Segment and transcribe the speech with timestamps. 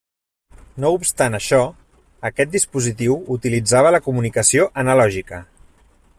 [0.83, 1.59] No obstant això,
[2.31, 5.45] aquest dispositiu utilitzava la comunicació analògica.